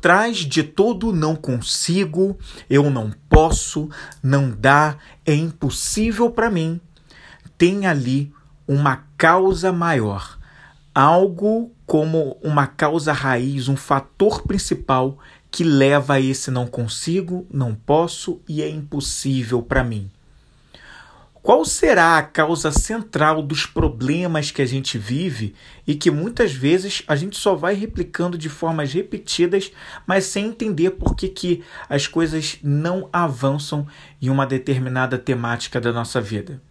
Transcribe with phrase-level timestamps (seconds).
[0.00, 3.88] trás de todo não consigo, eu não posso,
[4.22, 6.80] não dá, é impossível para mim,
[7.58, 8.32] tem ali
[8.66, 10.38] uma causa maior,
[10.94, 15.18] algo como uma causa raiz, um fator principal
[15.50, 20.10] que leva a esse não consigo, não posso e é impossível para mim.
[21.42, 25.54] Qual será a causa central dos problemas que a gente vive
[25.86, 29.72] e que muitas vezes a gente só vai replicando de formas repetidas,
[30.06, 33.86] mas sem entender por que, que as coisas não avançam
[34.20, 36.62] em uma determinada temática da nossa vida?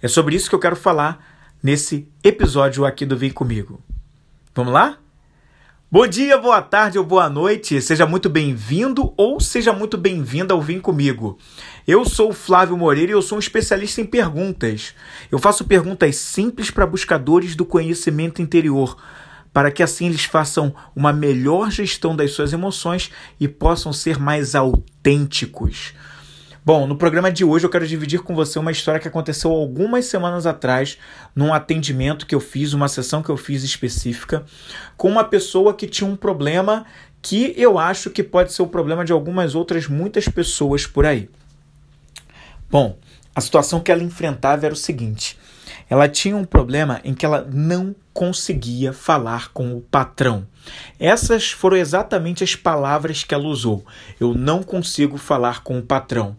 [0.00, 3.80] É sobre isso que eu quero falar nesse episódio aqui do Vem Comigo.
[4.52, 4.98] Vamos lá?
[5.92, 10.62] Bom dia, boa tarde ou boa noite, seja muito bem-vindo ou seja muito bem-vinda ao
[10.62, 11.36] Vem Comigo.
[11.86, 14.94] Eu sou o Flávio Moreira e eu sou um especialista em perguntas.
[15.30, 18.96] Eu faço perguntas simples para buscadores do conhecimento interior,
[19.52, 24.54] para que assim eles façam uma melhor gestão das suas emoções e possam ser mais
[24.54, 25.92] autênticos.
[26.64, 30.04] Bom, no programa de hoje eu quero dividir com você uma história que aconteceu algumas
[30.04, 30.96] semanas atrás,
[31.34, 34.44] num atendimento que eu fiz, uma sessão que eu fiz específica,
[34.96, 36.86] com uma pessoa que tinha um problema
[37.20, 41.28] que eu acho que pode ser o problema de algumas outras muitas pessoas por aí.
[42.70, 42.96] Bom,
[43.34, 45.36] a situação que ela enfrentava era o seguinte:
[45.90, 50.46] ela tinha um problema em que ela não conseguia falar com o patrão.
[50.98, 53.84] Essas foram exatamente as palavras que ela usou.
[54.20, 56.36] Eu não consigo falar com o patrão.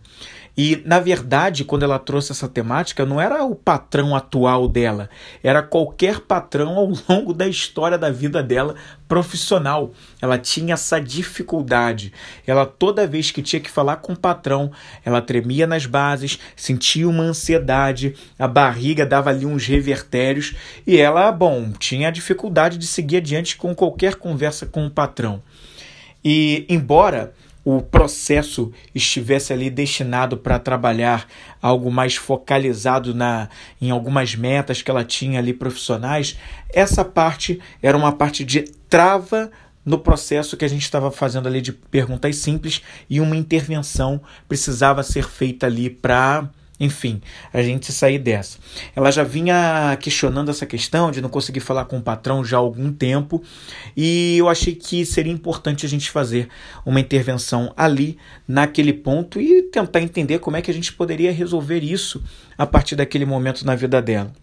[0.56, 5.09] E, na verdade, quando ela trouxe essa temática, não era o patrão atual dela,
[5.42, 8.76] era qualquer patrão ao longo da história da vida dela
[9.08, 9.92] profissional.
[10.22, 12.14] Ela tinha essa dificuldade.
[12.46, 14.72] Ela, toda vez que tinha que falar com o patrão,
[15.04, 21.31] ela tremia nas bases, sentia uma ansiedade, a barriga dava ali uns revertérios e ela,
[21.31, 25.42] bom, tinha a dificuldade de seguir adiante com qualquer conversa com o patrão.
[26.24, 27.34] E, embora
[27.66, 31.28] o processo estivesse ali destinado para trabalhar
[31.61, 33.50] algo mais focalizado na,
[33.81, 36.38] em algumas metas que ela tinha ali profissionais,
[36.69, 39.50] essa parte era uma parte de trava
[39.85, 45.03] no processo que a gente estava fazendo ali de perguntas simples e uma intervenção precisava
[45.03, 47.22] ser feita ali para enfim,
[47.53, 48.57] a gente sair dessa.
[48.95, 52.59] Ela já vinha questionando essa questão de não conseguir falar com o patrão já há
[52.59, 53.41] algum tempo
[53.95, 56.50] e eu achei que seria importante a gente fazer
[56.85, 58.17] uma intervenção ali,
[58.47, 62.23] naquele ponto e tentar entender como é que a gente poderia resolver isso
[62.57, 64.43] a partir daquele momento na vida dela.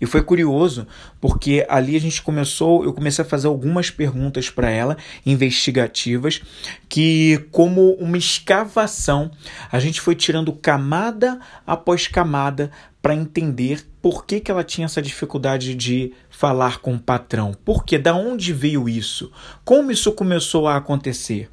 [0.00, 0.86] E foi curioso
[1.20, 6.42] porque ali a gente começou, eu comecei a fazer algumas perguntas para ela, investigativas,
[6.88, 9.30] que como uma escavação,
[9.70, 15.02] a gente foi tirando camada após camada para entender por que, que ela tinha essa
[15.02, 17.52] dificuldade de falar com o patrão.
[17.64, 17.98] Por quê?
[17.98, 19.30] Da onde veio isso?
[19.64, 21.50] Como isso começou a acontecer?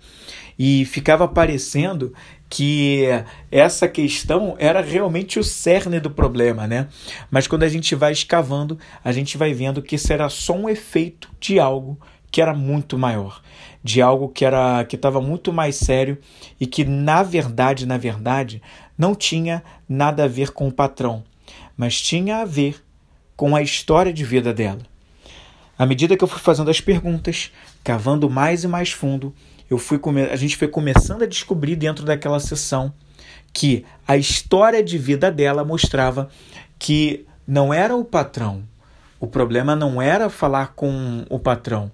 [0.57, 2.13] E ficava parecendo
[2.49, 3.05] que
[3.51, 6.87] essa questão era realmente o cerne do problema, né?
[7.29, 10.67] Mas quando a gente vai escavando, a gente vai vendo que isso era só um
[10.67, 11.99] efeito de algo
[12.31, 13.41] que era muito maior,
[13.83, 16.17] de algo que era que estava muito mais sério
[16.59, 18.61] e que na verdade, na verdade,
[18.97, 21.23] não tinha nada a ver com o patrão,
[21.77, 22.83] mas tinha a ver
[23.35, 24.81] com a história de vida dela.
[25.77, 27.51] À medida que eu fui fazendo as perguntas,
[27.83, 29.33] cavando mais e mais fundo,
[29.69, 29.99] eu fui
[30.31, 32.93] a gente foi começando a descobrir dentro daquela sessão
[33.53, 36.29] que a história de vida dela mostrava
[36.77, 38.63] que não era o patrão.
[39.19, 41.91] O problema não era falar com o patrão.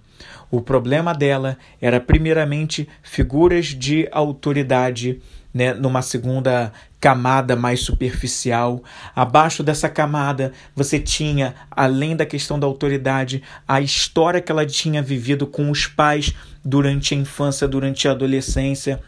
[0.52, 5.22] O problema dela era primeiramente figuras de autoridade,
[5.56, 8.84] né, numa segunda camada mais superficial.
[9.16, 15.02] Abaixo dessa camada, você tinha, além da questão da autoridade, a história que ela tinha
[15.02, 19.00] vivido com os pais durante a infância, durante a adolescência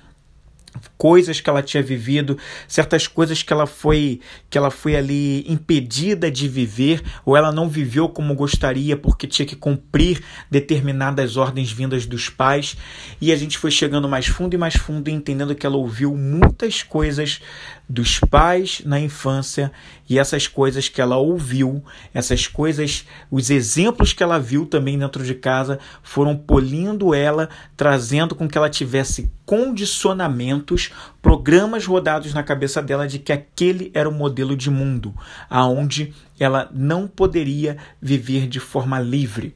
[0.98, 6.32] coisas que ela tinha vivido, certas coisas que ela foi que ela foi ali impedida
[6.32, 12.06] de viver ou ela não viveu como gostaria porque tinha que cumprir determinadas ordens vindas
[12.06, 12.78] dos pais,
[13.20, 16.84] e a gente foi chegando mais fundo e mais fundo entendendo que ela ouviu muitas
[16.84, 17.42] coisas
[17.90, 19.72] dos pais na infância
[20.10, 25.24] e essas coisas que ela ouviu, essas coisas, os exemplos que ela viu também dentro
[25.24, 30.92] de casa foram polindo ela, trazendo com que ela tivesse condicionamentos,
[31.22, 35.14] programas rodados na cabeça dela de que aquele era o modelo de mundo,
[35.50, 39.56] aonde ela não poderia viver de forma livre.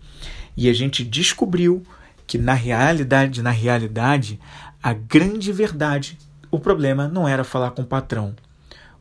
[0.55, 1.83] E a gente descobriu
[2.25, 4.39] que na realidade, na realidade,
[4.81, 6.17] a grande verdade
[6.51, 8.35] o problema não era falar com o patrão.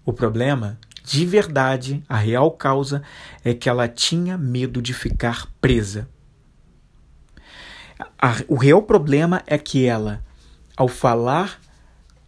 [0.06, 3.02] O problema, de verdade, a real causa
[3.44, 6.08] é que ela tinha medo de ficar presa.
[8.19, 10.23] A, o real problema é que ela,
[10.76, 11.61] ao falar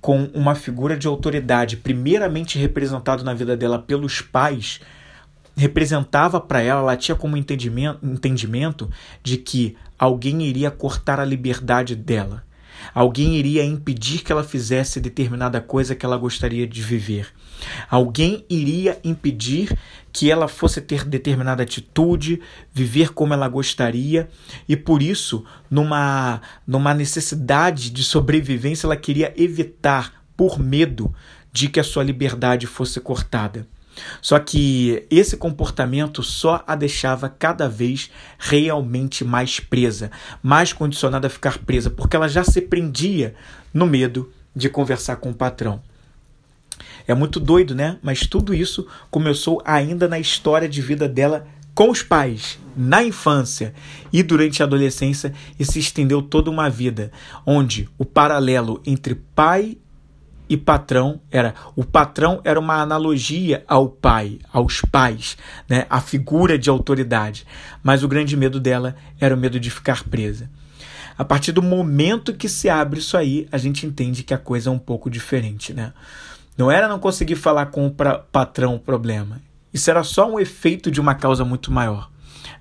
[0.01, 4.81] com uma figura de autoridade, primeiramente representado na vida dela pelos pais,
[5.57, 8.91] representava para ela, ela tinha como entendimento, entendimento
[9.23, 12.43] de que alguém iria cortar a liberdade dela.
[12.95, 17.29] Alguém iria impedir que ela fizesse determinada coisa que ela gostaria de viver.
[17.89, 19.77] Alguém iria impedir
[20.13, 22.41] que ela fosse ter determinada atitude,
[22.73, 24.29] viver como ela gostaria,
[24.69, 31.15] e por isso, numa, numa necessidade de sobrevivência, ela queria evitar, por medo,
[31.53, 33.67] de que a sua liberdade fosse cortada.
[34.21, 40.11] Só que esse comportamento só a deixava cada vez realmente mais presa,
[40.43, 43.35] mais condicionada a ficar presa, porque ela já se prendia
[43.73, 45.83] no medo de conversar com o patrão.
[47.07, 47.99] É muito doido, né?
[48.03, 53.75] Mas tudo isso começou ainda na história de vida dela com os pais, na infância
[54.13, 57.11] e durante a adolescência, e se estendeu toda uma vida,
[57.47, 59.79] onde o paralelo entre pai
[60.53, 66.59] e patrão era o patrão era uma analogia ao pai, aos pais, né, a figura
[66.59, 67.47] de autoridade.
[67.83, 70.51] Mas o grande medo dela era o medo de ficar presa.
[71.17, 74.69] A partir do momento que se abre isso aí, a gente entende que a coisa
[74.69, 75.95] é um pouco diferente, né?
[76.55, 77.95] Não era não conseguir falar com o
[78.31, 79.41] patrão o problema.
[79.73, 82.11] Isso era só um efeito de uma causa muito maior,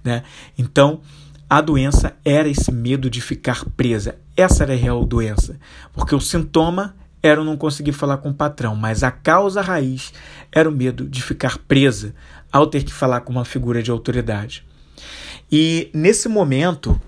[0.01, 0.23] né?
[0.57, 1.01] Então,
[1.49, 4.15] a doença era esse medo de ficar presa.
[4.37, 5.59] Essa era a real doença,
[5.91, 10.13] porque o sintoma era o não conseguir falar com o patrão, mas a causa raiz
[10.51, 12.13] era o medo de ficar presa
[12.51, 14.65] ao ter que falar com uma figura de autoridade.
[15.51, 16.99] E nesse momento,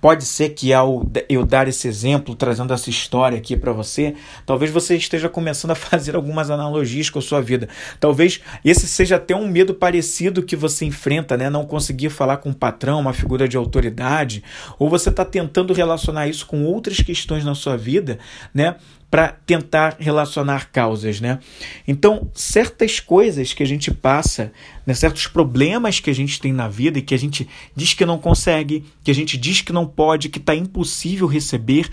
[0.00, 4.14] Pode ser que ao eu dar esse exemplo, trazendo essa história aqui para você,
[4.46, 7.68] talvez você esteja começando a fazer algumas analogias com a sua vida.
[7.98, 11.50] Talvez esse seja até um medo parecido que você enfrenta, né?
[11.50, 14.42] Não conseguir falar com um patrão, uma figura de autoridade,
[14.78, 18.18] ou você está tentando relacionar isso com outras questões na sua vida,
[18.54, 18.76] né?
[19.10, 21.40] Para tentar relacionar causas, né?
[21.86, 24.52] Então, certas coisas que a gente passa,
[24.86, 28.06] né, certos problemas que a gente tem na vida e que a gente diz que
[28.06, 31.90] não consegue, que a gente diz que não pode, que está impossível receber,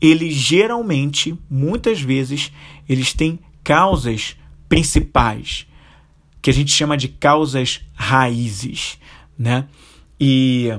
[0.00, 2.52] eles geralmente, muitas vezes,
[2.86, 4.36] eles têm causas
[4.68, 5.66] principais,
[6.42, 8.98] que a gente chama de causas raízes,
[9.38, 9.66] né?
[10.18, 10.72] E,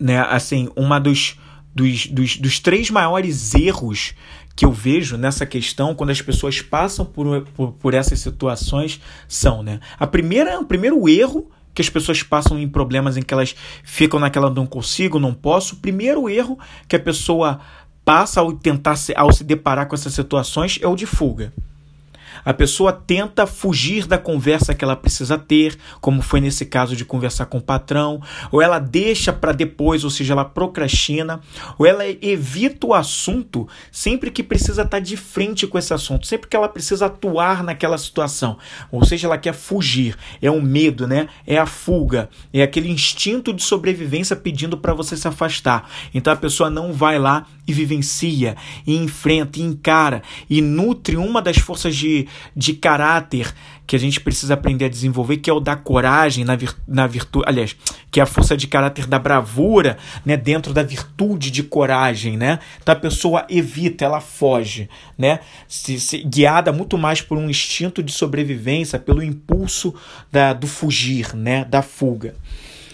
[0.00, 1.36] né, assim, uma dos,
[1.74, 4.14] dos, dos, dos três maiores erros
[4.56, 9.62] que eu vejo nessa questão quando as pessoas passam por, por, por essas situações são,
[9.62, 9.80] né?
[9.98, 14.20] A primeira, o primeiro erro que as pessoas passam em problemas em que elas ficam
[14.20, 15.74] naquela não consigo, não posso.
[15.74, 16.56] O primeiro erro
[16.86, 17.60] que a pessoa
[18.04, 21.52] passa ao tentar se, ao se deparar com essas situações é o de fuga.
[22.44, 27.04] A pessoa tenta fugir da conversa que ela precisa ter, como foi nesse caso de
[27.04, 28.20] conversar com o patrão,
[28.52, 31.40] ou ela deixa para depois, ou seja, ela procrastina,
[31.78, 36.26] ou ela evita o assunto sempre que precisa estar tá de frente com esse assunto,
[36.26, 38.58] sempre que ela precisa atuar naquela situação.
[38.90, 40.16] Ou seja, ela quer fugir.
[40.40, 41.28] É o medo, né?
[41.46, 45.88] É a fuga, é aquele instinto de sobrevivência pedindo para você se afastar.
[46.12, 48.56] Então a pessoa não vai lá e vivencia,
[48.86, 53.52] e enfrenta, e encara, e nutre uma das forças de, de caráter
[53.86, 57.06] que a gente precisa aprender a desenvolver, que é o da coragem na, vir, na
[57.06, 57.76] virtude, aliás,
[58.10, 62.58] que é a força de caráter da bravura, né, dentro da virtude de coragem, né?
[62.82, 64.88] Então a pessoa evita, ela foge,
[65.18, 65.40] né?
[65.68, 69.94] Se, se, guiada muito mais por um instinto de sobrevivência, pelo impulso
[70.32, 72.34] da, do fugir, né, da fuga.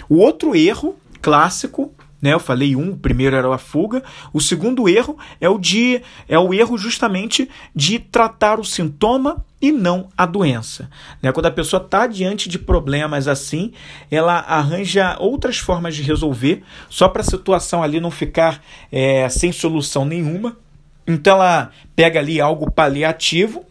[0.08, 2.32] O outro erro clássico né?
[2.34, 4.02] Eu falei um, o primeiro era a fuga.
[4.32, 9.72] O segundo erro é o de é o erro justamente de tratar o sintoma e
[9.72, 10.90] não a doença.
[11.22, 11.32] Né?
[11.32, 13.72] Quando a pessoa está diante de problemas assim,
[14.10, 19.52] ela arranja outras formas de resolver, só para a situação ali não ficar é, sem
[19.52, 20.56] solução nenhuma.
[21.06, 23.64] Então ela pega ali algo paliativo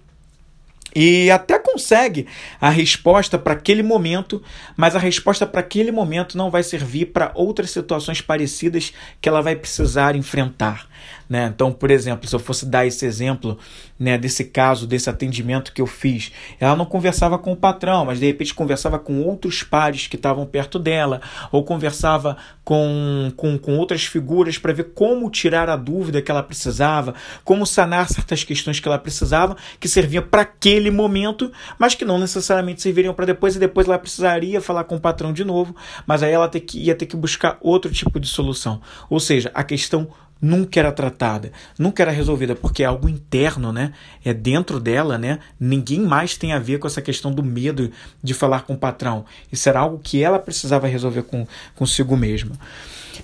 [0.96, 2.28] e até consegue
[2.60, 4.42] a resposta para aquele momento,
[4.76, 9.42] mas a resposta para aquele momento não vai servir para outras situações parecidas que ela
[9.42, 10.88] vai precisar enfrentar.
[11.30, 11.52] Né?
[11.54, 13.58] Então, por exemplo, se eu fosse dar esse exemplo
[14.00, 18.20] né, desse caso, desse atendimento que eu fiz, ela não conversava com o patrão, mas
[18.20, 21.22] de repente conversava com outros pares que estavam perto dela,
[21.52, 26.42] ou conversava com, com, com outras figuras para ver como tirar a dúvida que ela
[26.42, 32.06] precisava, como sanar certas questões que ela precisava, que serviam para aquele momento, mas que
[32.06, 35.75] não necessariamente serviriam para depois, e depois ela precisaria falar com o patrão de novo,
[36.06, 38.82] mas aí ela ter que, ia ter que buscar outro tipo de solução.
[39.10, 40.08] Ou seja, a questão
[40.42, 43.94] nunca era tratada, nunca era resolvida, porque é algo interno, né?
[44.24, 45.39] É dentro dela, né?
[45.60, 47.92] Ninguém mais tem a ver com essa questão do medo
[48.24, 49.25] de falar com o patrão.
[49.51, 52.56] Isso era algo que ela precisava resolver com, consigo mesma.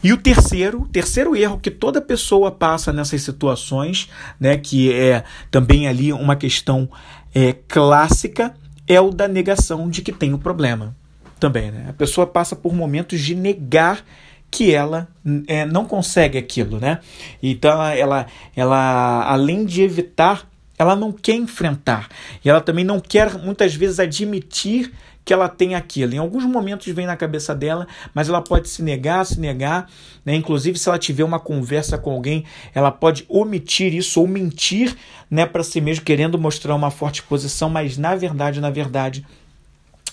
[0.03, 4.09] E o terceiro, terceiro erro que toda pessoa passa nessas situações,
[4.39, 6.89] né, que é também ali uma questão
[7.33, 8.53] é, clássica,
[8.87, 10.95] é o da negação de que tem o problema.
[11.39, 11.87] Também, né?
[11.89, 14.03] A pessoa passa por momentos de negar
[14.49, 15.09] que ela
[15.47, 16.99] é, não consegue aquilo, né?
[17.43, 18.25] Então ela,
[18.55, 22.07] ela, além de evitar, ela não quer enfrentar.
[22.43, 24.93] E ela também não quer muitas vezes admitir
[25.25, 26.13] que ela tem aquilo.
[26.13, 29.89] Em alguns momentos vem na cabeça dela, mas ela pode se negar, se negar.
[30.23, 30.35] Né?
[30.35, 34.95] Inclusive, se ela tiver uma conversa com alguém, ela pode omitir isso ou mentir
[35.29, 39.25] né, para si mesmo, querendo mostrar uma forte posição, mas na verdade, na verdade,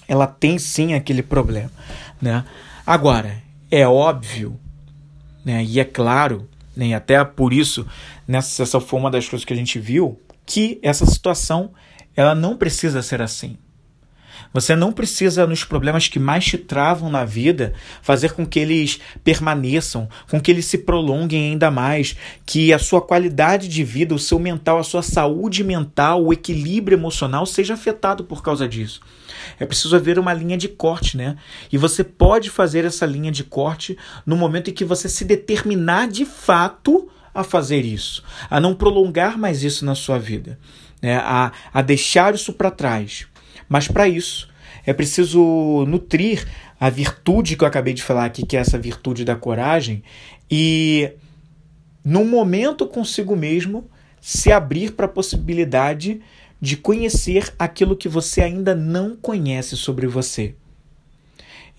[0.09, 1.71] ela tem sim aquele problema.
[2.21, 2.43] Né?
[2.87, 4.59] Agora, é óbvio,
[5.45, 7.87] né, e é claro, né, até por isso,
[8.27, 11.71] nessa essa foi uma das coisas que a gente viu, que essa situação
[12.17, 13.57] ela não precisa ser assim.
[14.53, 17.73] Você não precisa, nos problemas que mais te travam na vida,
[18.03, 23.01] fazer com que eles permaneçam, com que eles se prolonguem ainda mais, que a sua
[23.01, 28.25] qualidade de vida, o seu mental, a sua saúde mental, o equilíbrio emocional seja afetado
[28.25, 29.01] por causa disso.
[29.59, 31.37] É preciso haver uma linha de corte, né?
[31.73, 36.09] E você pode fazer essa linha de corte no momento em que você se determinar
[36.09, 40.59] de fato a fazer isso, a não prolongar mais isso na sua vida,
[41.01, 41.17] né?
[41.17, 43.27] a, a deixar isso para trás.
[43.73, 44.51] Mas para isso
[44.85, 46.47] é preciso nutrir
[46.79, 50.03] a virtude que eu acabei de falar aqui, que é essa virtude da coragem,
[50.51, 51.11] e
[52.05, 53.89] no momento consigo mesmo
[54.21, 56.21] se abrir para a possibilidade
[56.61, 60.55] de conhecer aquilo que você ainda não conhece sobre você.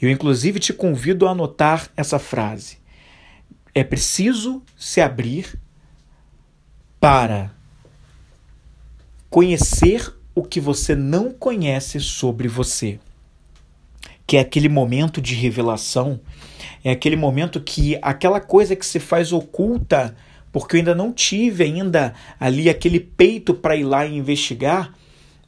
[0.01, 2.79] Eu, inclusive, te convido a anotar essa frase.
[3.71, 5.59] É preciso se abrir
[6.99, 7.51] para
[9.29, 12.99] conhecer o que você não conhece sobre você.
[14.25, 16.19] Que é aquele momento de revelação,
[16.83, 20.15] é aquele momento que aquela coisa que se faz oculta
[20.53, 24.93] porque eu ainda não tive ainda ali aquele peito para ir lá e investigar,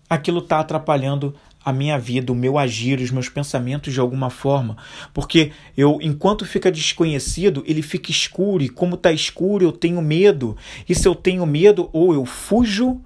[0.10, 4.78] aquilo está atrapalhando a minha vida, o meu agir, os meus pensamentos de alguma forma,
[5.14, 10.56] porque eu, enquanto fica desconhecido, ele fica escuro e como está escuro, eu tenho medo.
[10.88, 13.02] E se eu tenho medo, ou eu fujo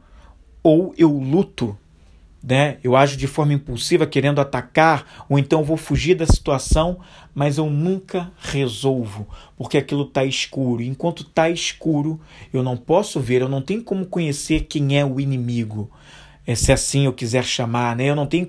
[0.63, 1.77] ou eu luto
[2.41, 2.77] né?
[2.83, 6.99] Eu ajo de forma impulsiva querendo atacar, ou então vou fugir da situação,
[7.33, 10.81] mas eu nunca resolvo, porque aquilo está escuro.
[10.81, 12.19] Enquanto está escuro,
[12.53, 15.91] eu não posso ver, eu não tenho como conhecer quem é o inimigo.
[16.47, 18.05] É, se assim eu quiser chamar, né?
[18.05, 18.47] Eu não tenho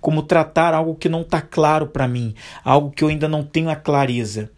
[0.00, 3.70] como tratar algo que não está claro para mim, algo que eu ainda não tenho
[3.70, 4.52] a clareza.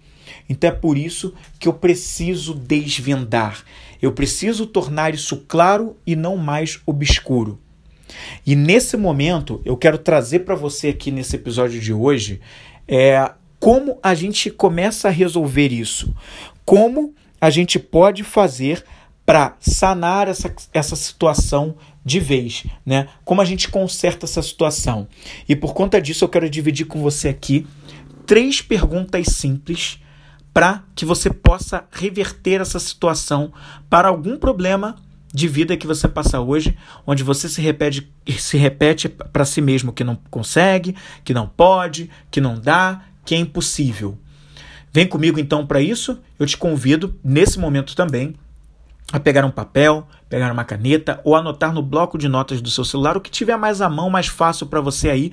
[0.49, 3.65] Então é por isso que eu preciso desvendar.
[4.01, 7.61] Eu preciso tornar isso claro e não mais obscuro.
[8.45, 12.41] E nesse momento, eu quero trazer para você aqui nesse episódio de hoje
[12.87, 16.15] é, como a gente começa a resolver isso.
[16.65, 18.85] Como a gente pode fazer
[19.25, 23.07] para sanar essa, essa situação de vez, né?
[23.25, 25.07] Como a gente conserta essa situação.
[25.49, 27.67] E por conta disso, eu quero dividir com você aqui
[28.27, 30.01] três perguntas simples
[30.53, 33.53] para que você possa reverter essa situação
[33.89, 34.97] para algum problema
[35.33, 39.93] de vida que você passa hoje, onde você se repete, se repete para si mesmo
[39.93, 40.95] que não consegue,
[41.25, 44.19] que não pode, que não dá, que é impossível.
[44.93, 46.19] Vem comigo então para isso.
[46.39, 48.35] Eu te convido nesse momento também
[49.11, 52.85] a pegar um papel, pegar uma caneta ou anotar no bloco de notas do seu
[52.85, 55.33] celular o que tiver mais à mão, mais fácil para você aí,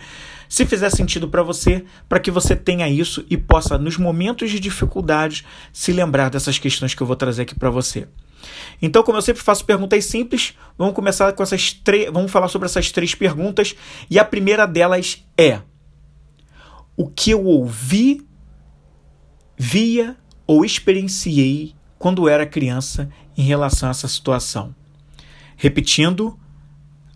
[0.50, 4.60] se fizer sentido para você, para que você tenha isso e possa nos momentos de
[4.60, 8.08] dificuldade se lembrar dessas questões que eu vou trazer aqui para você.
[8.82, 12.12] Então, como eu sempre faço perguntas simples, vamos começar com essas três.
[12.12, 13.76] Vamos falar sobre essas três perguntas.
[14.10, 15.60] E a primeira delas é:
[16.96, 18.26] O que eu ouvi,
[19.58, 20.16] via
[20.48, 24.76] ou experienciei quando era criança em relação a essa situação?
[25.56, 26.38] Repetindo,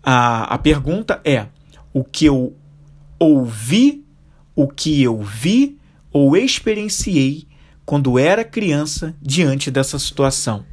[0.02, 1.46] a, a pergunta é:
[1.92, 2.56] O que eu
[3.18, 4.02] ouvi,
[4.56, 5.76] o que eu vi
[6.10, 7.46] ou experienciei
[7.84, 10.64] quando era criança diante dessa situação?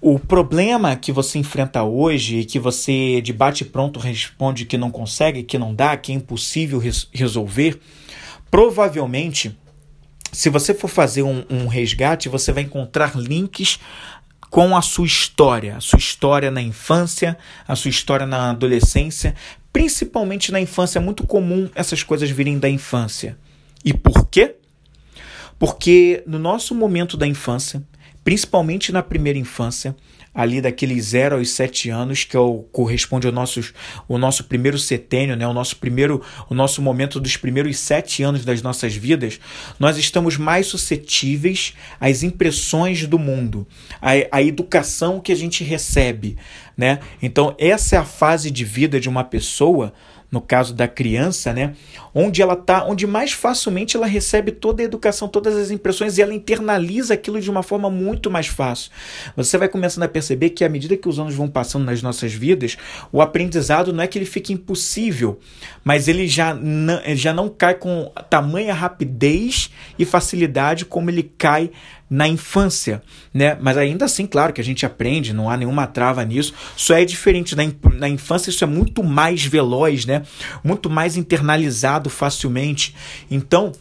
[0.00, 4.90] O problema que você enfrenta hoje e que você de bate pronto responde que não
[4.92, 7.80] consegue, que não dá, que é impossível res resolver,
[8.48, 9.56] provavelmente,
[10.32, 13.78] se você for fazer um, um resgate, você vai encontrar links
[14.50, 17.36] com a sua história, a sua história na infância,
[17.68, 19.34] a sua história na adolescência,
[19.72, 20.98] principalmente na infância.
[20.98, 23.36] É muito comum essas coisas virem da infância.
[23.84, 24.56] E por quê?
[25.58, 27.82] Porque no nosso momento da infância,
[28.24, 29.94] principalmente na primeira infância,
[30.34, 33.60] ali daqueles 0 aos 7 anos, que é o, corresponde ao nosso,
[34.08, 35.46] o nosso primeiro setênio, né?
[35.46, 39.38] o nosso primeiro, o nosso momento dos primeiros sete anos das nossas vidas,
[39.78, 43.66] nós estamos mais suscetíveis às impressões do mundo,
[44.00, 46.36] à, à educação que a gente recebe.
[46.76, 47.00] Né?
[47.22, 49.92] Então, essa é a fase de vida de uma pessoa
[50.32, 51.74] no caso da criança, né,
[52.14, 56.22] onde ela tá, onde mais facilmente ela recebe toda a educação, todas as impressões e
[56.22, 58.90] ela internaliza aquilo de uma forma muito mais fácil.
[59.36, 62.32] Você vai começando a perceber que à medida que os anos vão passando nas nossas
[62.32, 62.78] vidas,
[63.12, 65.38] o aprendizado não é que ele fique impossível,
[65.84, 71.70] mas ele já não, já não cai com tamanha rapidez e facilidade como ele cai
[72.12, 73.02] na infância,
[73.32, 73.56] né?
[73.58, 76.52] Mas ainda assim, claro que a gente aprende, não há nenhuma trava nisso.
[76.76, 77.62] Só é diferente na,
[77.94, 80.22] na infância, isso é muito mais veloz, né?
[80.62, 82.94] Muito mais internalizado facilmente.
[83.30, 83.72] Então,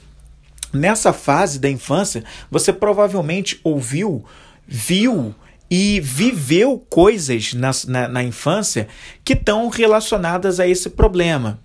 [0.72, 4.24] nessa fase da infância, você provavelmente ouviu,
[4.66, 5.36] viu
[5.70, 8.88] e viveu coisas na, na, na infância
[9.26, 11.60] que estão relacionadas a esse problema.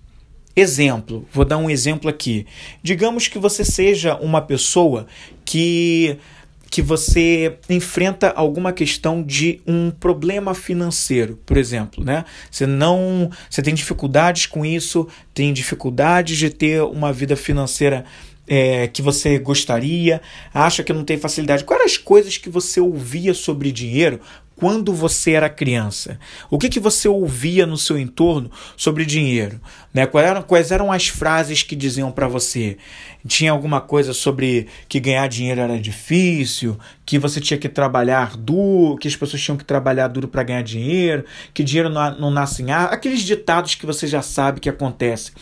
[0.53, 2.45] Exemplo, vou dar um exemplo aqui.
[2.83, 5.07] Digamos que você seja uma pessoa
[5.45, 6.17] que
[6.69, 12.25] que você enfrenta alguma questão de um problema financeiro, por exemplo, né?
[12.51, 18.05] Você não, você tem dificuldades com isso, tem dificuldades de ter uma vida financeira
[18.47, 20.21] é, que você gostaria,
[20.53, 21.63] acha que não tem facilidade.
[21.63, 24.21] Quais as coisas que você ouvia sobre dinheiro
[24.57, 26.19] quando você era criança?
[26.49, 29.61] O que, que você ouvia no seu entorno sobre dinheiro?
[29.93, 30.05] Né?
[30.07, 32.77] Quais, eram, quais eram as frases que diziam para você?
[33.25, 38.97] Tinha alguma coisa sobre que ganhar dinheiro era difícil, que você tinha que trabalhar duro,
[38.97, 41.23] que as pessoas tinham que trabalhar duro para ganhar dinheiro,
[41.53, 45.33] que dinheiro não, não nasce em ar, aqueles ditados que você já sabe que acontecem.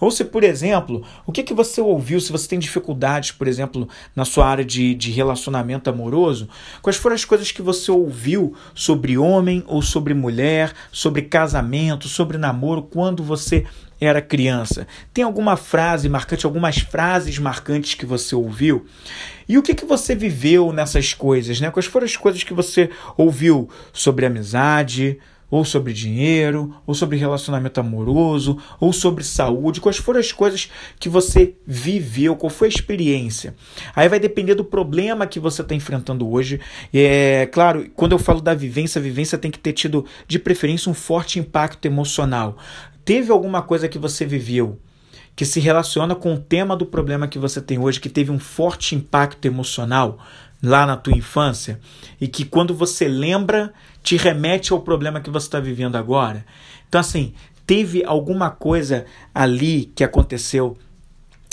[0.00, 3.88] Ou se, por exemplo, o que, que você ouviu, se você tem dificuldades, por exemplo,
[4.14, 6.48] na sua área de, de relacionamento amoroso,
[6.80, 12.38] quais foram as coisas que você ouviu sobre homem ou sobre mulher, sobre casamento, sobre
[12.38, 13.66] namoro, quando você
[14.00, 14.86] era criança?
[15.12, 18.86] Tem alguma frase marcante, algumas frases marcantes que você ouviu?
[19.48, 21.60] E o que, que você viveu nessas coisas?
[21.60, 21.70] Né?
[21.70, 25.18] Quais foram as coisas que você ouviu sobre amizade,
[25.50, 31.08] ou sobre dinheiro, ou sobre relacionamento amoroso, ou sobre saúde, quais foram as coisas que
[31.08, 33.54] você viveu, qual foi a experiência.
[33.94, 36.60] Aí vai depender do problema que você está enfrentando hoje.
[36.94, 40.90] É claro, quando eu falo da vivência, a vivência tem que ter tido, de preferência,
[40.90, 42.56] um forte impacto emocional.
[43.04, 44.78] Teve alguma coisa que você viveu
[45.34, 48.38] que se relaciona com o tema do problema que você tem hoje, que teve um
[48.38, 50.18] forte impacto emocional
[50.62, 51.80] lá na tua infância
[52.20, 56.44] e que quando você lembra te remete ao problema que você está vivendo agora.
[56.88, 57.34] Então, assim,
[57.66, 60.76] teve alguma coisa ali que aconteceu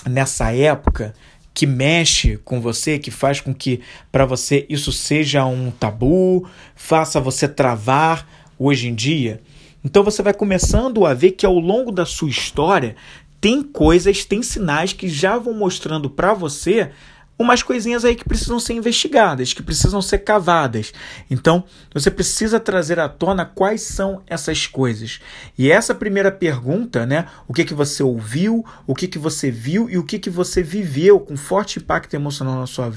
[0.06, 1.14] nessa época
[1.54, 7.20] que mexe com você, que faz com que para você isso seja um tabu, faça
[7.20, 8.28] você travar
[8.60, 9.42] hoje em dia.
[9.84, 12.96] Então você vai começando a ver que ao longo da sua história
[13.42, 16.92] tem coisas, tem sinais que já vão mostrando para você
[17.38, 20.92] umas coisinhas aí que precisam ser investigadas, que precisam ser cavadas.
[21.30, 25.20] Então, você precisa trazer à tona quais são essas coisas.
[25.58, 29.90] E essa primeira pergunta, né, o que que você ouviu, o que que você viu
[29.90, 32.92] e o que que você viveu com forte impacto emocional na sua,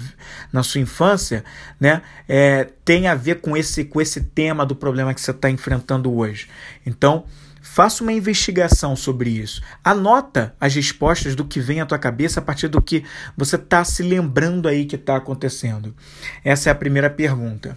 [0.52, 1.44] na sua infância,
[1.78, 5.50] né, é, tem a ver com esse com esse tema do problema que você está
[5.50, 6.48] enfrentando hoje.
[6.86, 7.24] Então,
[7.60, 9.62] Faça uma investigação sobre isso.
[9.84, 13.04] Anota as respostas do que vem à tua cabeça a partir do que
[13.36, 15.94] você está se lembrando aí que está acontecendo.
[16.42, 17.76] Essa é a primeira pergunta.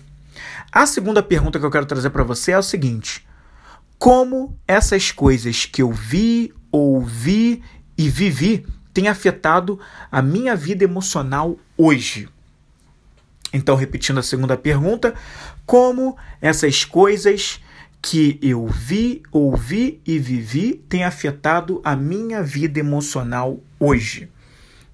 [0.71, 3.25] A segunda pergunta que eu quero trazer para você é o seguinte:
[3.99, 7.61] como essas coisas que eu vi, ouvi
[7.97, 9.79] e vivi têm afetado
[10.11, 12.29] a minha vida emocional hoje?
[13.53, 15.13] Então, repetindo a segunda pergunta,
[15.65, 17.59] como essas coisas
[18.05, 24.29] que eu vi, ouvi e vivi tem afetado a minha vida emocional hoje.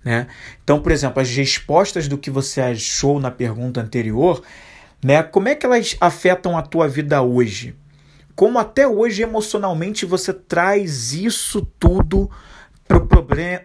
[0.06, 0.28] Né?
[0.63, 4.43] Então, por exemplo, as respostas do que você achou na pergunta anterior,
[5.04, 5.24] né?
[5.24, 7.76] como é que elas afetam a tua vida hoje?
[8.36, 12.30] Como até hoje emocionalmente você traz isso tudo
[12.89, 13.06] para o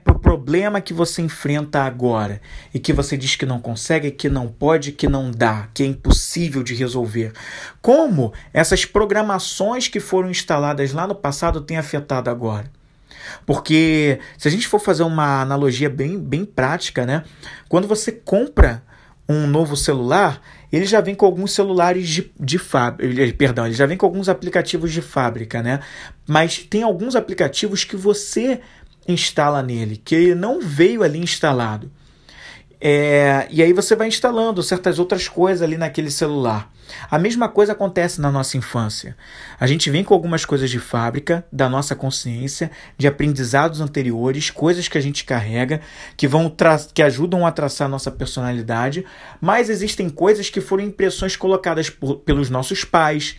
[0.05, 2.43] pro problema que você enfrenta agora
[2.75, 5.87] e que você diz que não consegue, que não pode, que não dá, que é
[5.87, 7.33] impossível de resolver.
[7.81, 12.71] Como essas programações que foram instaladas lá no passado têm afetado agora?
[13.47, 17.25] Porque se a gente for fazer uma analogia bem, bem prática, né?
[17.67, 18.83] Quando você compra
[19.27, 23.87] um novo celular, ele já vem com alguns celulares de, de fábrica, perdão, ele já
[23.87, 25.81] vem com alguns aplicativos de fábrica, né?
[26.27, 28.61] Mas tem alguns aplicativos que você
[29.07, 31.91] instala nele, que não veio ali instalado.
[32.81, 36.71] É, e aí você vai instalando certas outras coisas ali naquele celular.
[37.11, 39.17] A mesma coisa acontece na nossa infância.
[39.59, 44.87] A gente vem com algumas coisas de fábrica, da nossa consciência, de aprendizados anteriores, coisas
[44.87, 45.81] que a gente carrega,
[46.15, 46.55] que vão
[46.93, 49.05] que ajudam a traçar a nossa personalidade,
[49.41, 53.37] mas existem coisas que foram impressões colocadas por, pelos nossos pais,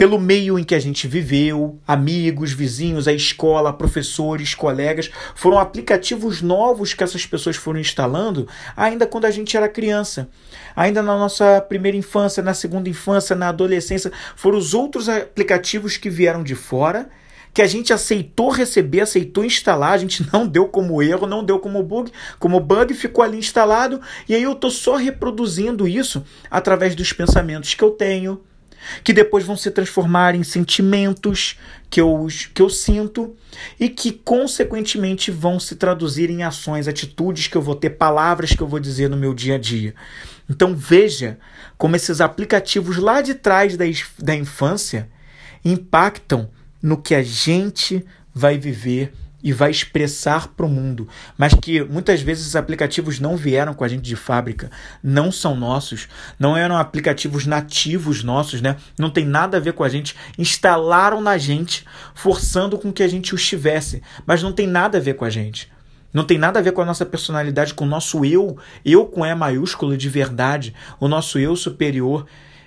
[0.00, 6.40] pelo meio em que a gente viveu, amigos, vizinhos, a escola, professores, colegas, foram aplicativos
[6.40, 10.30] novos que essas pessoas foram instalando ainda quando a gente era criança.
[10.74, 16.08] Ainda na nossa primeira infância, na segunda infância, na adolescência, foram os outros aplicativos que
[16.08, 17.10] vieram de fora
[17.52, 21.58] que a gente aceitou receber, aceitou instalar, a gente não deu como erro, não deu
[21.58, 26.94] como bug, como bug, ficou ali instalado, e aí eu estou só reproduzindo isso através
[26.94, 28.40] dos pensamentos que eu tenho,
[29.02, 33.34] que depois vão se transformar em sentimentos que eu, que eu sinto
[33.78, 38.62] e que, consequentemente, vão se traduzir em ações, atitudes que eu vou ter, palavras que
[38.62, 39.94] eu vou dizer no meu dia a dia.
[40.48, 41.38] Então veja
[41.78, 43.84] como esses aplicativos lá de trás da,
[44.18, 45.08] da infância
[45.64, 46.50] impactam
[46.82, 49.12] no que a gente vai viver
[49.42, 53.84] e vai expressar para o mundo, mas que muitas vezes os aplicativos não vieram com
[53.84, 54.70] a gente de fábrica,
[55.02, 58.76] não são nossos, não eram aplicativos nativos nossos, né?
[58.98, 63.08] Não tem nada a ver com a gente, instalaram na gente, forçando com que a
[63.08, 65.70] gente os tivesse, mas não tem nada a ver com a gente.
[66.12, 69.24] Não tem nada a ver com a nossa personalidade, com o nosso eu, eu com
[69.24, 72.26] E maiúsculo de verdade, o nosso eu superior.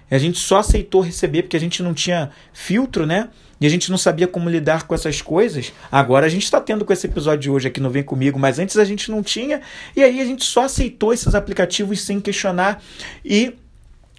[0.10, 3.30] A gente só aceitou receber porque a gente não tinha filtro, né?
[3.63, 5.71] E a gente não sabia como lidar com essas coisas.
[5.89, 8.60] Agora a gente está tendo com esse episódio de hoje aqui no Vem Comigo, mas
[8.60, 9.62] antes a gente não tinha,
[9.95, 12.84] e aí a gente só aceitou esses aplicativos sem questionar
[13.23, 13.54] e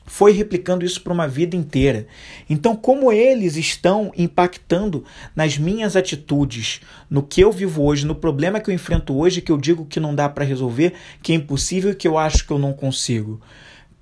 [0.06, 2.06] foi replicando isso para uma vida inteira.
[2.48, 5.04] Então, como eles estão impactando
[5.36, 6.80] nas minhas atitudes,
[7.10, 10.00] no que eu vivo hoje, no problema que eu enfrento hoje, que eu digo que
[10.00, 13.42] não dá para resolver, que é impossível e que eu acho que eu não consigo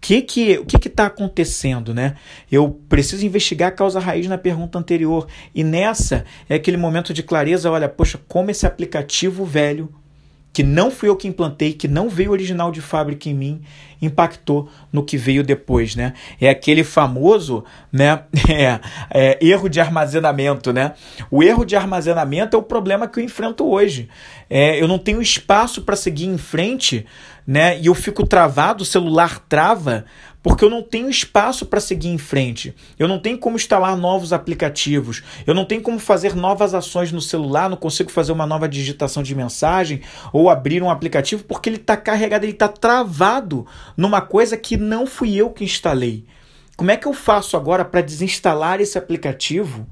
[0.02, 2.16] que que, o que está acontecendo, né?
[2.50, 5.28] Eu preciso investigar a causa raiz na pergunta anterior.
[5.54, 9.88] E nessa é aquele momento de clareza, olha, poxa, como esse aplicativo velho,
[10.52, 13.62] que não fui eu que implantei, que não veio original de fábrica em mim,
[14.02, 16.12] impactou no que veio depois, né?
[16.40, 18.24] É aquele famoso, né?
[18.52, 20.92] É, é, erro de armazenamento, né?
[21.30, 24.08] O erro de armazenamento é o problema que eu enfrento hoje.
[24.50, 27.06] É, eu não tenho espaço para seguir em frente,
[27.46, 27.78] né?
[27.80, 30.04] E eu fico travado, o celular trava
[30.42, 32.74] porque eu não tenho espaço para seguir em frente.
[32.98, 35.22] Eu não tenho como instalar novos aplicativos.
[35.46, 37.70] Eu não tenho como fazer novas ações no celular.
[37.70, 40.00] Não consigo fazer uma nova digitação de mensagem
[40.32, 45.06] ou abrir um aplicativo porque ele está carregado, ele está travado numa coisa que não
[45.06, 46.24] fui eu que instalei.
[46.76, 49.86] Como é que eu faço agora para desinstalar esse aplicativo?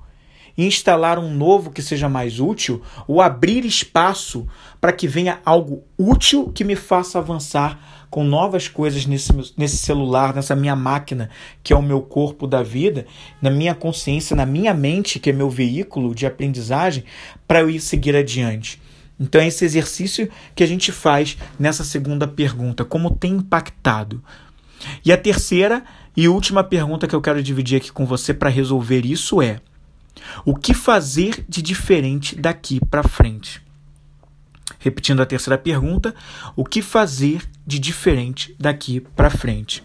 [0.64, 4.46] Instalar um novo que seja mais útil ou abrir espaço
[4.80, 10.34] para que venha algo útil que me faça avançar com novas coisas nesse, nesse celular,
[10.34, 11.30] nessa minha máquina,
[11.62, 13.06] que é o meu corpo da vida,
[13.40, 17.04] na minha consciência, na minha mente, que é meu veículo de aprendizagem,
[17.46, 18.82] para eu ir seguir adiante.
[19.18, 24.22] Então é esse exercício que a gente faz nessa segunda pergunta, como tem impactado.
[25.04, 25.84] E a terceira
[26.16, 29.60] e última pergunta que eu quero dividir aqui com você para resolver isso é:
[30.44, 33.62] o que fazer de diferente daqui para frente?
[34.78, 36.14] Repetindo a terceira pergunta,
[36.56, 39.82] o que fazer de diferente daqui para frente?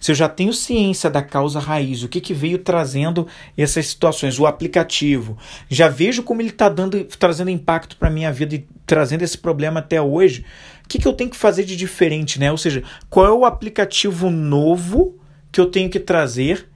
[0.00, 4.38] Se eu já tenho ciência da causa raiz, o que, que veio trazendo essas situações,
[4.38, 5.36] o aplicativo,
[5.68, 6.72] já vejo como ele está
[7.18, 10.44] trazendo impacto para a minha vida e trazendo esse problema até hoje,
[10.84, 12.50] o que, que eu tenho que fazer de diferente, né?
[12.50, 15.18] Ou seja, qual é o aplicativo novo
[15.50, 16.68] que eu tenho que trazer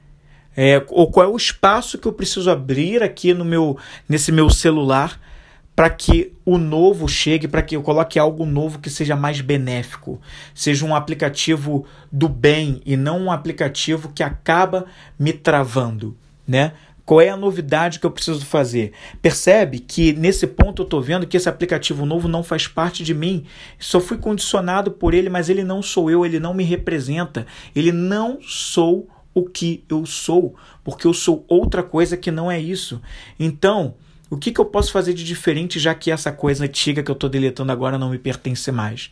[0.57, 4.51] é, ou qual é o espaço que eu preciso abrir aqui no meu nesse meu
[4.51, 5.21] celular
[5.75, 10.21] para que o novo chegue, para que eu coloque algo novo que seja mais benéfico,
[10.55, 14.85] seja um aplicativo do bem e não um aplicativo que acaba
[15.19, 16.15] me travando,
[16.47, 16.73] né?
[17.07, 18.93] Qual é a novidade que eu preciso fazer?
[19.21, 23.13] Percebe que nesse ponto eu estou vendo que esse aplicativo novo não faz parte de
[23.13, 23.47] mim.
[23.81, 27.47] Só fui condicionado por ele, mas ele não sou eu, ele não me representa.
[27.75, 32.59] Ele não sou o que eu sou, porque eu sou outra coisa que não é
[32.59, 33.01] isso.
[33.39, 33.95] Então,
[34.31, 37.15] o que, que eu posso fazer de diferente já que essa coisa antiga que eu
[37.15, 39.11] estou deletando agora não me pertence mais?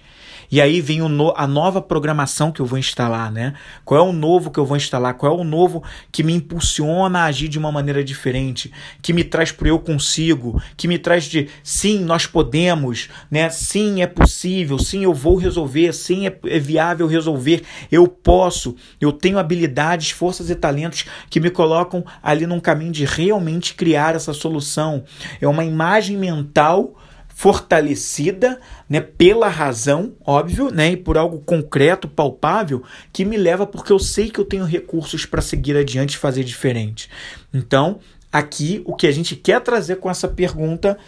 [0.51, 3.53] E aí vem no, a nova programação que eu vou instalar, né?
[3.85, 5.15] Qual é o novo que eu vou instalar?
[5.15, 8.73] Qual é o novo que me impulsiona a agir de uma maneira diferente?
[9.03, 10.63] Que me traz para eu consigo?
[10.77, 13.51] Que me traz de sim, nós podemos, né?
[13.51, 14.79] Sim, é possível.
[14.79, 15.93] Sim, eu vou resolver.
[15.93, 17.63] Sim, é, é viável resolver.
[17.91, 18.75] Eu posso.
[19.01, 24.15] Eu tenho habilidades, forças e talentos que me colocam ali num caminho de realmente criar
[24.15, 25.05] essa solução.
[25.41, 26.95] É uma imagem mental
[27.39, 33.93] fortalecida né, pela razão, óbvio, né, e por algo concreto, palpável, que me leva porque
[33.93, 37.09] eu sei que eu tenho recursos para seguir adiante e fazer diferente.
[37.55, 38.01] Então,
[38.33, 40.99] aqui o que a gente quer trazer com essa pergunta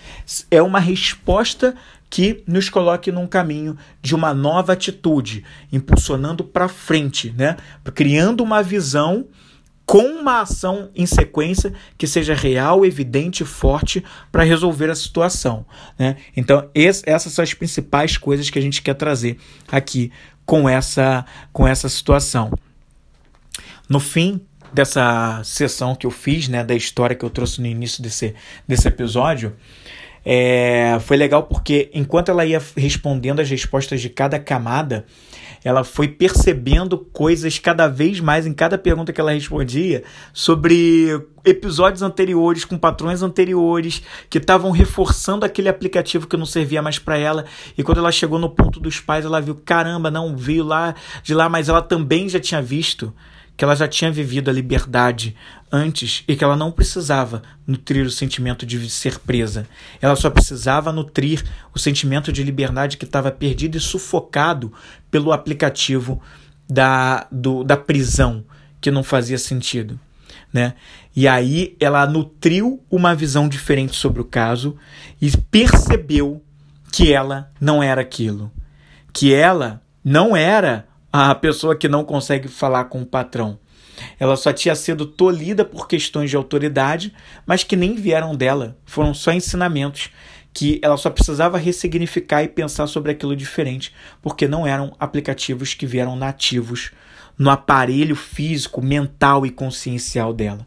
[0.53, 1.75] é uma resposta
[2.09, 7.57] que nos coloque num caminho de uma nova atitude, impulsionando para frente, né?
[7.93, 9.27] criando uma visão
[9.91, 15.67] com uma ação em sequência que seja real, evidente e forte para resolver a situação.
[15.99, 16.17] Né?
[16.37, 20.13] Então, esse, essas são as principais coisas que a gente quer trazer aqui
[20.47, 22.53] com essa, com essa situação.
[23.89, 24.41] No fim
[24.73, 28.33] dessa sessão que eu fiz, né, da história que eu trouxe no início desse,
[28.69, 29.57] desse episódio,
[30.25, 35.07] é, foi legal porque enquanto ela ia respondendo as respostas de cada camada,
[35.65, 40.03] ela foi percebendo coisas cada vez mais em cada pergunta que ela respondia
[40.33, 46.99] sobre episódios anteriores com patrões anteriores que estavam reforçando aquele aplicativo que não servia mais
[46.99, 47.45] para ela.
[47.77, 51.35] E quando ela chegou no ponto dos pais, ela viu, caramba, não veio lá de
[51.35, 53.13] lá, mas ela também já tinha visto
[53.61, 55.37] que ela já tinha vivido a liberdade
[55.71, 59.69] antes e que ela não precisava nutrir o sentimento de ser presa.
[60.01, 61.45] Ela só precisava nutrir
[61.75, 64.73] o sentimento de liberdade que estava perdido e sufocado
[65.11, 66.23] pelo aplicativo
[66.67, 68.47] da, do, da prisão,
[68.81, 70.01] que não fazia sentido.
[70.51, 70.73] Né?
[71.15, 74.75] E aí ela nutriu uma visão diferente sobre o caso
[75.21, 76.43] e percebeu
[76.91, 78.51] que ela não era aquilo.
[79.13, 83.59] Que ela não era a pessoa que não consegue falar com o patrão.
[84.19, 87.13] Ela só tinha sido tolhida por questões de autoridade,
[87.45, 90.11] mas que nem vieram dela, foram só ensinamentos
[90.53, 95.87] que ela só precisava ressignificar e pensar sobre aquilo diferente, porque não eram aplicativos que
[95.87, 96.91] vieram nativos
[97.39, 100.67] no aparelho físico, mental e consciencial dela.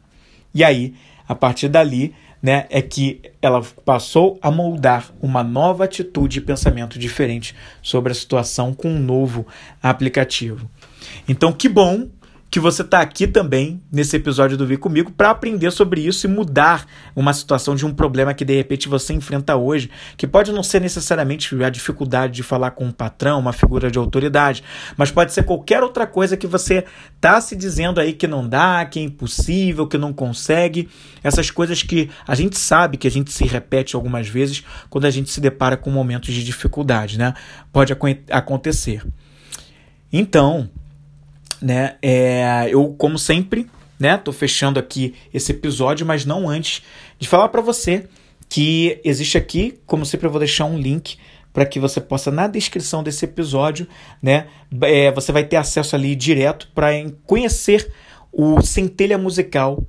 [0.56, 0.96] E aí,
[1.28, 7.00] a partir dali, né, é que ela passou a moldar uma nova atitude e pensamento
[7.00, 9.48] diferente sobre a situação com um novo
[9.82, 10.70] aplicativo.
[11.26, 12.10] Então, que bom
[12.54, 16.30] que você está aqui também nesse episódio do Vi Comigo para aprender sobre isso e
[16.30, 16.86] mudar
[17.16, 20.80] uma situação de um problema que de repente você enfrenta hoje, que pode não ser
[20.80, 24.64] necessariamente a dificuldade de falar com um patrão, uma figura de autoridade,
[24.96, 26.86] mas pode ser qualquer outra coisa que você
[27.16, 30.88] está se dizendo aí que não dá, que é impossível, que não consegue,
[31.24, 35.10] essas coisas que a gente sabe que a gente se repete algumas vezes quando a
[35.10, 37.34] gente se depara com momentos de dificuldade, né?
[37.72, 37.92] Pode
[38.30, 39.04] acontecer.
[40.12, 40.70] Então,
[41.64, 41.96] né?
[42.02, 44.18] É, eu, como sempre, né?
[44.18, 46.84] Tô fechando aqui esse episódio, mas não antes
[47.18, 48.06] de falar para você
[48.50, 51.18] que existe aqui, como sempre, eu vou deixar um link
[51.54, 53.88] para que você possa na descrição desse episódio,
[54.22, 54.48] né?
[54.82, 56.90] É, você vai ter acesso ali direto para
[57.26, 57.92] conhecer
[58.32, 59.84] o Centelha Musical,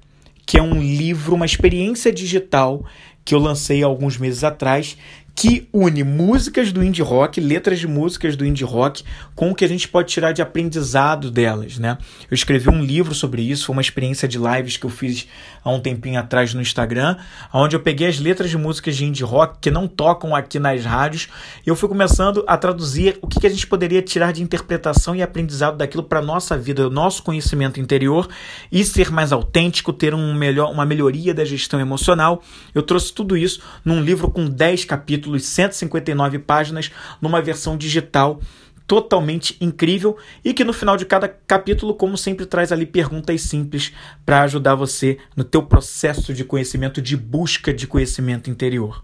[0.47, 2.85] que é um livro, uma experiência digital
[3.25, 4.99] que eu lancei alguns meses atrás,
[5.35, 9.03] que une músicas do indie rock, letras de músicas do indie rock,
[9.35, 11.99] com o que a gente pode tirar de aprendizado delas, né?
[12.31, 15.27] Eu escrevi um livro sobre isso, foi uma experiência de lives que eu fiz
[15.65, 17.17] há um tempinho atrás no Instagram,
[17.53, 20.85] onde eu peguei as letras de músicas de indie rock que não tocam aqui nas
[20.85, 21.29] rádios,
[21.67, 25.23] e eu fui começando a traduzir o que, a gente poderia tirar de interpretação e
[25.23, 28.29] aprendizado daquilo para nossa vida, o nosso conhecimento interior
[28.71, 32.43] e ser mais autêntico, ter um melhor, uma melhoria da gestão emocional.
[32.75, 38.41] Eu trouxe tudo isso num livro com 10 capítulos capítulos, 159 páginas, numa versão digital
[38.87, 43.93] totalmente incrível e que no final de cada capítulo, como sempre, traz ali perguntas simples
[44.27, 49.03] para ajudar você no teu processo de conhecimento, de busca de conhecimento interior.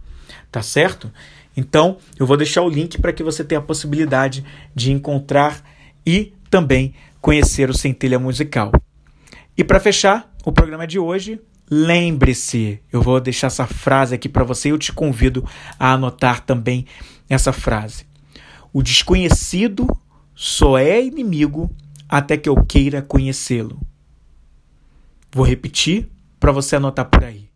[0.53, 1.11] Tá certo?
[1.57, 5.65] Então, eu vou deixar o link para que você tenha a possibilidade de encontrar
[6.05, 8.73] e também conhecer o Centelha Musical.
[9.57, 14.43] E para fechar o programa de hoje, Lembre-se, eu vou deixar essa frase aqui para
[14.43, 15.47] você e eu te convido
[15.79, 16.85] a anotar também
[17.29, 18.05] essa frase.
[18.73, 19.87] O desconhecido
[20.35, 21.71] só é inimigo
[22.09, 23.81] até que eu queira conhecê-lo.
[25.33, 27.49] Vou repetir para você anotar por aí.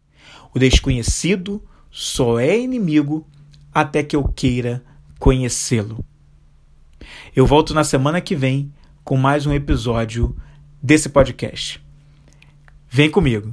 [0.55, 3.27] O desconhecido só é inimigo
[3.72, 4.85] até que eu queira
[5.18, 6.05] conhecê-lo.
[7.35, 8.72] Eu volto na semana que vem
[9.03, 10.37] com mais um episódio
[10.81, 11.83] desse podcast.
[12.88, 13.53] Vem comigo.